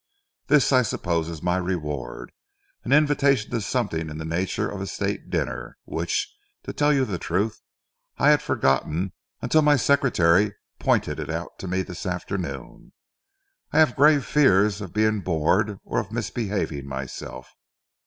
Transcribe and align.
This, 0.47 0.71
I 0.71 0.81
suppose, 0.81 1.29
is 1.29 1.43
my 1.43 1.57
reward 1.57 2.31
an 2.83 2.91
invitation 2.91 3.51
to 3.51 3.61
something 3.61 4.09
in 4.09 4.17
the 4.17 4.25
nature 4.25 4.67
of 4.67 4.81
a 4.81 4.87
State 4.87 5.29
dinner, 5.29 5.77
which, 5.83 6.27
to 6.63 6.73
tell 6.73 6.91
you 6.91 7.05
the 7.05 7.19
truth, 7.19 7.61
I 8.17 8.31
had 8.31 8.41
forgotten 8.41 9.13
until 9.43 9.61
my 9.61 9.75
secretary 9.75 10.55
pointed 10.79 11.19
it 11.19 11.29
out 11.29 11.59
to 11.59 11.67
me 11.67 11.83
this 11.83 12.07
afternoon. 12.07 12.93
I 13.71 13.77
have 13.77 13.95
grave 13.95 14.25
fears 14.25 14.81
of 14.81 14.91
being 14.91 15.21
bored 15.21 15.77
or 15.85 15.99
of 15.99 16.11
misbehaving 16.11 16.87
myself. 16.87 17.51